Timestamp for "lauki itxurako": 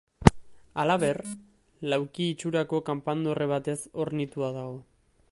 1.93-2.79